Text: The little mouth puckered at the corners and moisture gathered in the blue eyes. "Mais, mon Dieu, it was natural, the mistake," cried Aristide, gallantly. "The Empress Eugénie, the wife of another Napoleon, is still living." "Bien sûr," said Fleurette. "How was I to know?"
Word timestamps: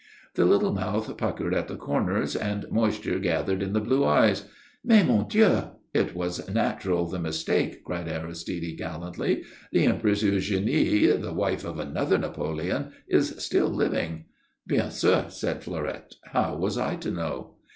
The 0.33 0.45
little 0.45 0.73
mouth 0.73 1.15
puckered 1.15 1.53
at 1.53 1.67
the 1.67 1.75
corners 1.75 2.35
and 2.35 2.65
moisture 2.71 3.19
gathered 3.19 3.61
in 3.61 3.73
the 3.73 3.79
blue 3.79 4.03
eyes. 4.03 4.45
"Mais, 4.83 5.05
mon 5.05 5.27
Dieu, 5.27 5.61
it 5.93 6.15
was 6.15 6.49
natural, 6.49 7.05
the 7.05 7.19
mistake," 7.19 7.83
cried 7.83 8.07
Aristide, 8.09 8.79
gallantly. 8.79 9.43
"The 9.71 9.85
Empress 9.85 10.23
Eugénie, 10.23 11.21
the 11.21 11.35
wife 11.35 11.63
of 11.63 11.77
another 11.79 12.17
Napoleon, 12.17 12.93
is 13.07 13.35
still 13.45 13.69
living." 13.69 14.25
"Bien 14.65 14.87
sûr," 14.87 15.31
said 15.31 15.63
Fleurette. 15.63 16.15
"How 16.33 16.55
was 16.57 16.79
I 16.79 16.95
to 16.95 17.11
know?" 17.11 17.57